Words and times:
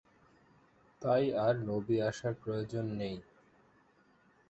তাই 1.01 1.25
আর 1.45 1.55
নবী 1.67 1.95
আসার 2.01 2.33
প্রয়োজন 2.43 2.85
নেই। 2.97 3.15